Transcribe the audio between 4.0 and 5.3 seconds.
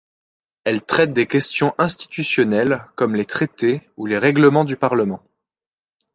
les règlements du Parlement.